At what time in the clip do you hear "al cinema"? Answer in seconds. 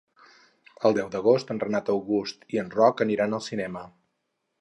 3.39-3.85